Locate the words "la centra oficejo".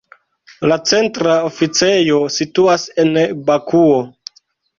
0.69-2.17